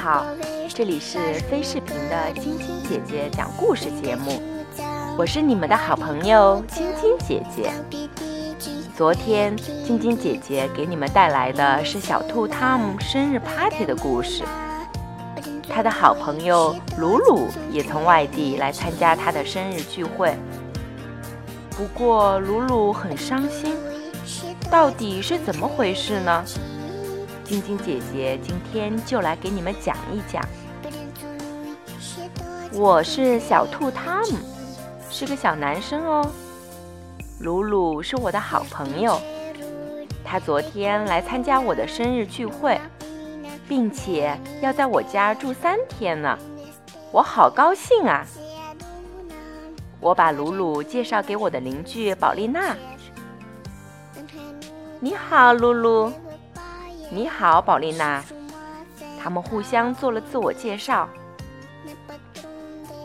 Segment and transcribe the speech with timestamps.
[0.00, 0.26] 好，
[0.68, 4.42] 这里是非视频的晶晶姐姐讲故事节目，
[5.16, 7.70] 我是你们的好朋友晶晶姐姐。
[8.96, 14.42] 昨天，晶晶姐姐给你们带来的是小兔汤姆生日 party 的故事。
[15.68, 20.34] 他的好朋友鲁鲁也从外地来参加他的生日聚会。
[21.70, 23.76] 不过，鲁鲁很伤心，
[24.70, 26.44] 到底是怎么回事呢？
[27.52, 30.42] 晶晶姐姐今天就来给你们讲一讲。
[32.72, 34.38] 我是小兔汤姆，
[35.10, 36.26] 是个小男生哦。
[37.40, 39.20] 鲁鲁是我的好朋友，
[40.24, 42.80] 他昨天来参加我的生日聚会，
[43.68, 46.38] 并且要在我家住三天呢，
[47.12, 48.24] 我好高兴啊！
[50.00, 52.74] 我把鲁鲁介绍给我的邻居宝丽娜。
[55.00, 56.10] 你好，鲁鲁。
[57.14, 58.24] 你好，宝丽娜。
[59.22, 61.06] 他们互相做了自我介绍。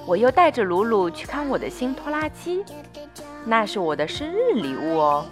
[0.05, 2.63] 我又带着鲁鲁去看我的新拖拉机，
[3.43, 5.25] 那是我的生日礼物哦。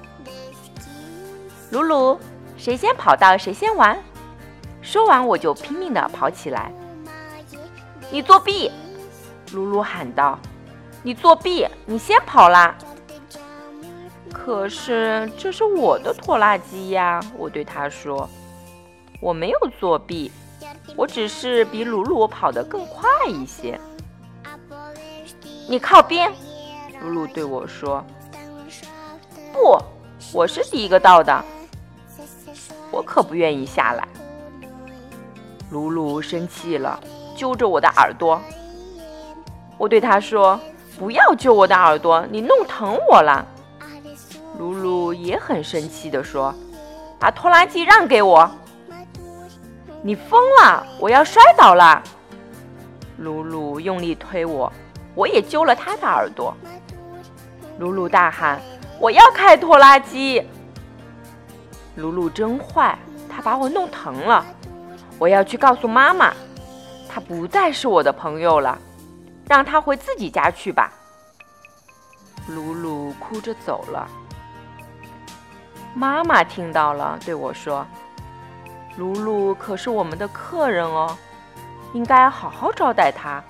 [1.72, 2.20] 鲁鲁，
[2.58, 3.98] 谁先跑到谁先玩。
[4.82, 6.70] 说完，我就拼命地跑起来。
[8.12, 8.70] 你作弊！
[9.54, 10.38] 鲁鲁喊道
[11.02, 11.66] ：“你作弊！
[11.86, 12.76] 你先跑啦！”
[14.34, 18.30] 可是这是我的拖拉机呀，我对他说。
[19.20, 20.32] 我没有作弊，
[20.96, 23.80] 我只是比鲁鲁跑得更快一些。
[25.68, 26.32] 你靠边，
[27.02, 28.04] 鲁鲁对我说。
[29.52, 29.78] 不，
[30.34, 31.44] 我是第一个到的。
[32.92, 34.08] 我可不愿意下来。
[35.72, 37.00] 鲁鲁生气了，
[37.36, 38.40] 揪着我的耳朵。
[39.78, 40.60] 我对他说
[41.00, 43.46] ：“不要揪我的耳朵，你弄疼我了。”
[44.60, 46.54] 鲁鲁也很生气地说
[47.20, 48.50] ：“把拖拉机让给我。”
[50.06, 50.86] 你疯了！
[51.00, 52.00] 我要摔倒了。
[53.18, 54.72] 鲁鲁用力推我，
[55.16, 56.56] 我也揪了他的耳朵。
[57.80, 58.62] 鲁鲁大喊
[59.02, 60.48] ：“我要开拖拉机！”
[61.98, 62.96] 鲁鲁真坏，
[63.28, 64.46] 他把我弄疼了。
[65.18, 66.32] 我要去告诉妈妈，
[67.10, 68.78] 他不再是我的朋友了，
[69.48, 70.94] 让他回自己家去吧。
[72.48, 74.08] 鲁鲁哭着走了。
[75.96, 77.84] 妈妈听到了，对我说。
[78.98, 81.18] 鲁鲁可是我们的客人哦，
[81.94, 83.44] 应该好好招待他。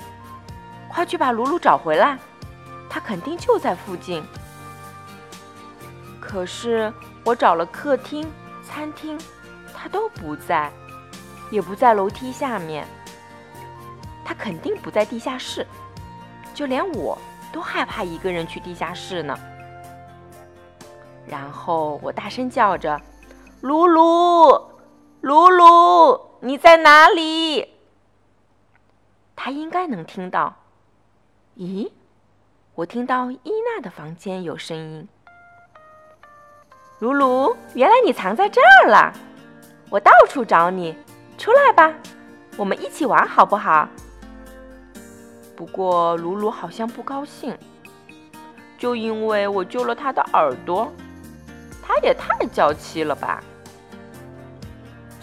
[0.87, 2.17] 快去把鲁鲁找回来，
[2.89, 4.23] 他肯定就在附近。
[6.19, 6.91] 可是
[7.23, 8.27] 我找了客厅、
[8.63, 9.19] 餐厅，
[9.73, 10.71] 他都不在，
[11.51, 12.87] 也不在楼梯下面。
[14.23, 15.67] 他肯定不在地下室，
[16.53, 17.15] 就连我
[17.53, 19.37] 都害怕一个人去地下室呢。
[21.27, 22.99] 然后我大声叫着
[23.61, 24.59] ：“鲁鲁！”
[25.25, 27.73] 鲁鲁，你在哪里？
[29.35, 30.53] 他应该能听到。
[31.57, 31.91] 咦，
[32.75, 35.09] 我听到伊娜的房间有声音。
[36.99, 39.11] 鲁鲁，原来你藏在这儿了！
[39.89, 40.95] 我到处找你，
[41.39, 41.91] 出来吧，
[42.55, 43.89] 我们一起玩好不好？
[45.55, 47.57] 不过鲁鲁好像不高兴，
[48.77, 50.93] 就因为我揪了他的耳朵，
[51.81, 53.43] 他也太娇气了吧！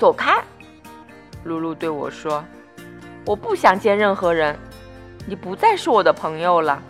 [0.03, 0.43] 走开，
[1.45, 2.43] 露露对我说
[3.25, 4.59] ：“我不想见任何人，
[5.29, 6.83] 你不再是我的朋友了。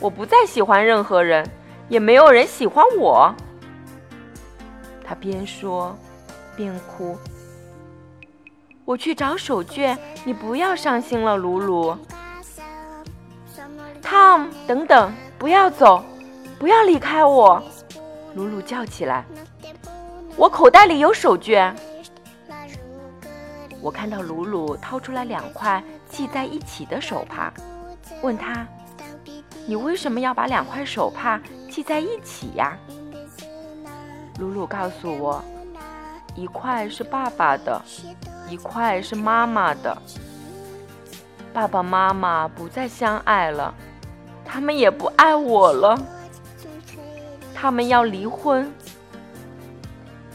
[0.00, 1.46] 我不再喜欢任何人，
[1.90, 3.30] 也没有人喜欢我。”
[5.04, 5.94] 他边说
[6.56, 7.14] 边哭。
[8.86, 9.94] 我去找手绢，
[10.24, 11.94] 你不要伤心了，鲁鲁。
[14.02, 16.02] Tom，等等，不要走，
[16.58, 17.62] 不要离开我！
[18.34, 19.26] 鲁鲁叫起来
[20.38, 21.70] ：“我口袋里有手绢。”
[23.82, 27.52] 我看到鲁鲁掏出来两块系在一起的手帕，
[28.22, 28.66] 问他
[29.66, 31.40] ：“你为什么要把两块手帕
[31.70, 32.76] 系在一起呀？”
[34.38, 35.42] 鲁鲁告诉我
[36.36, 37.80] ：“一块是爸爸的，
[38.48, 39.96] 一块是妈妈的。
[41.52, 43.74] 爸爸妈妈不再相爱了，
[44.44, 45.98] 他们也不爱我了，
[47.54, 48.70] 他们要离婚。”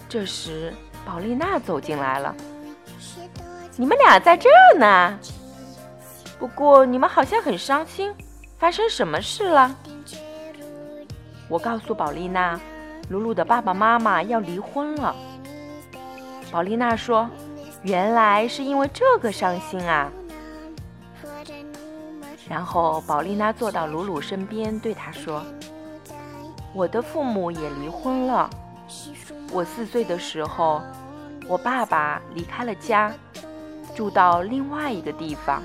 [0.09, 0.73] 这时，
[1.05, 2.35] 宝丽娜走进来了。
[3.77, 5.19] 你们俩在这呢，
[6.39, 8.13] 不过你们好像很伤心，
[8.57, 9.75] 发生什么事了？
[11.49, 12.57] 我告诉宝丽娜，
[13.09, 15.13] 鲁鲁的爸爸妈妈要离婚了。
[16.51, 17.29] 宝丽娜说
[17.83, 20.09] ：“原来是因为这个伤心啊。”
[22.47, 25.43] 然后宝丽娜坐到鲁鲁身边，对他说
[26.73, 28.49] ：“我的父母也离婚了。
[29.51, 30.81] 我四岁的时候，
[31.45, 33.11] 我爸爸离开了家。”
[33.95, 35.63] 住到另外一个地方。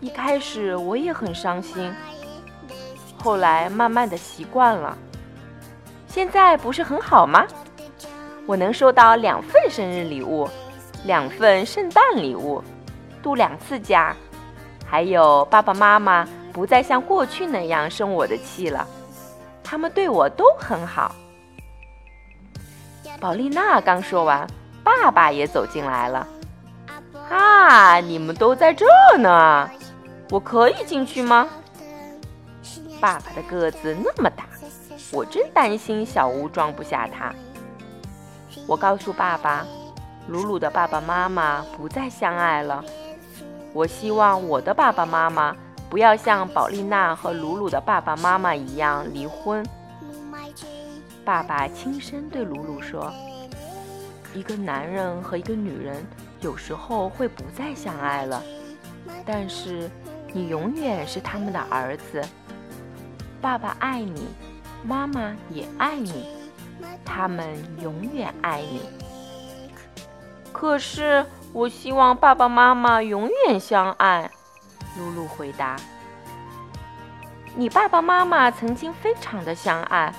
[0.00, 1.92] 一开始我也很伤心，
[3.18, 4.96] 后来慢慢的习惯了。
[6.06, 7.46] 现在不是很好吗？
[8.46, 10.48] 我能收到两份生日礼物，
[11.04, 12.62] 两份圣诞礼物，
[13.22, 14.16] 度两次假，
[14.84, 18.86] 还有爸爸妈妈不再像过去那样生我的气了，
[19.62, 21.14] 他们对我都很好。
[23.20, 24.44] 宝丽娜刚说完，
[24.82, 26.26] 爸爸也走进来了。
[27.32, 28.84] 啊，你们都在这
[29.16, 29.70] 呢，
[30.28, 31.48] 我可以进去吗？
[33.00, 34.44] 爸爸的个子那么大，
[35.10, 37.34] 我真担心小屋装不下他。
[38.66, 39.66] 我告诉爸爸，
[40.28, 42.84] 鲁鲁的爸爸妈妈不再相爱了。
[43.72, 45.56] 我希望我的爸爸妈妈
[45.88, 49.66] 不要像宝丽娜和鲁鲁的爸爸妈妈一样离婚。
[51.24, 53.10] 爸爸轻声对鲁鲁说
[54.34, 56.06] ：“一个男人和一个女人
[56.42, 58.42] 有时候会不再相爱了，
[59.24, 59.88] 但是
[60.34, 62.20] 你永远是他们的儿子。
[63.40, 64.26] 爸爸爱你，
[64.84, 66.26] 妈妈也爱你，
[67.04, 68.82] 他们永远爱你。
[70.52, 74.30] 可是我希望爸爸妈妈永远相爱。”
[74.98, 75.76] 露露回答
[77.56, 80.12] ：“你爸爸妈妈曾经非常的相爱。”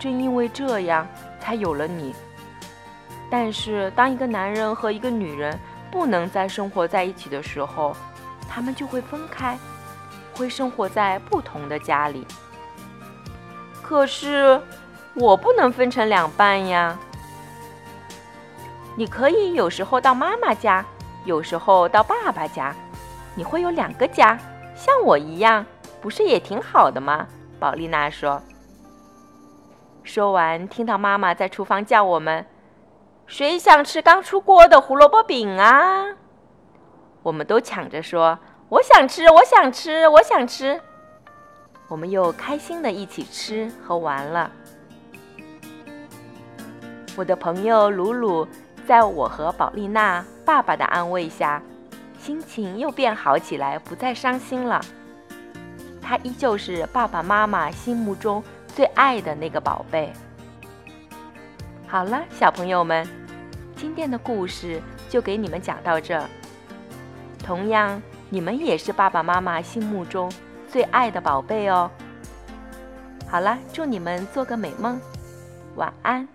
[0.00, 1.06] 正因为这样，
[1.38, 2.14] 才有了你。
[3.32, 5.58] 但是，当一个男人和一个女人
[5.90, 7.96] 不能再生活在一起的时候，
[8.46, 9.58] 他们就会分开，
[10.36, 12.26] 会生活在不同的家里。
[13.82, 14.60] 可是，
[15.14, 16.94] 我不能分成两半呀。
[18.98, 20.84] 你可以有时候到妈妈家，
[21.24, 22.76] 有时候到爸爸家，
[23.34, 24.38] 你会有两个家，
[24.76, 25.64] 像我一样，
[26.02, 27.26] 不是也挺好的吗？
[27.58, 28.42] 宝丽娜说。
[30.04, 32.44] 说完，听到妈妈在厨房叫我们
[33.32, 36.04] ：“谁想吃刚出锅的胡萝卜饼啊？”
[37.24, 38.38] 我们都抢着说
[38.68, 40.78] ：“我想吃，我想吃，我想吃。”
[41.88, 44.52] 我们又开心的一起吃和玩了。
[47.16, 48.46] 我的朋友鲁鲁，
[48.86, 51.62] 在我和宝丽娜爸爸的安慰下，
[52.18, 54.78] 心情又变好起来，不再伤心了。
[56.02, 58.44] 他依旧是爸爸妈妈心目中。
[58.74, 60.12] 最爱的那个宝贝。
[61.86, 63.06] 好了，小朋友们，
[63.82, 64.80] 今天的故事
[65.10, 66.30] 就给你们讲到这儿。
[67.42, 68.00] 同样，
[68.30, 70.30] 你们也是爸爸妈妈心目中
[70.70, 71.90] 最爱的宝贝哦。
[73.28, 75.00] 好了，祝你们做个美梦，
[75.74, 76.28] 晚安。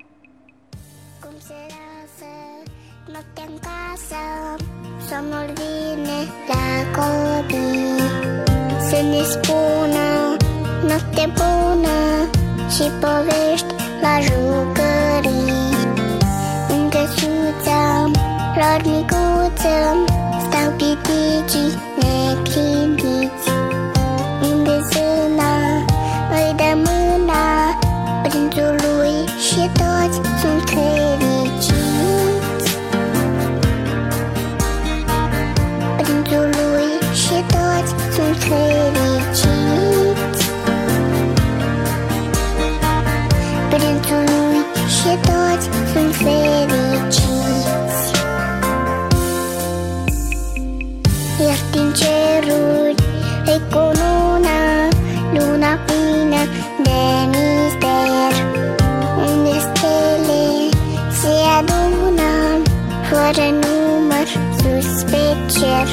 [61.78, 62.62] Se adună
[63.10, 65.88] fără număr sus pe cer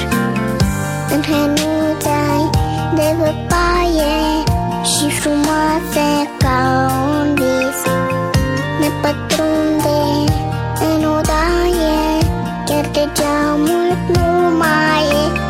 [1.14, 2.50] În hănuța
[2.94, 4.16] de văpaie
[4.82, 7.80] și frumoase ca un vis.
[8.80, 10.00] Ne pătrunde
[10.80, 11.98] în odaie
[12.66, 15.43] Chiar de geamul nu mai e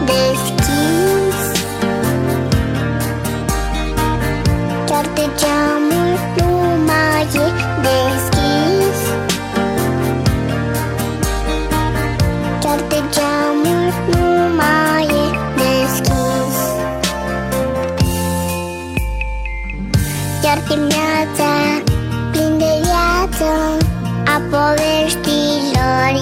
[24.34, 26.12] A poveștilor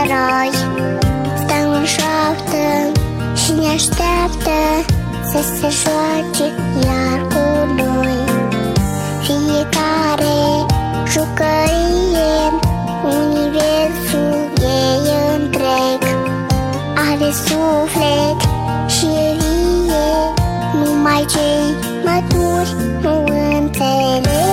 [0.00, 0.62] eroși.
[1.40, 2.64] Stau în șoaptă
[3.34, 4.58] și ne așteaptă
[5.30, 6.46] Să se joace
[6.86, 8.18] iar cu noi.
[9.22, 10.38] Fiecare
[11.12, 12.32] jucărie
[13.04, 16.00] Universul ei întreg.
[17.10, 18.40] Are suflet
[18.86, 19.06] și
[19.38, 20.08] vie
[20.84, 23.24] Numai cei maturi nu
[23.58, 24.47] înțeleg